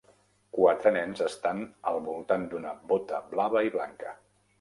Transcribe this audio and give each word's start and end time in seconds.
Quatre 0.59 0.91
nens 0.95 1.19
s'estan 1.21 1.59
al 1.91 2.01
voltant 2.07 2.47
d'una 2.55 2.73
bóta 2.93 3.21
blava 3.35 3.63
i 3.69 3.73
blanca. 3.77 4.17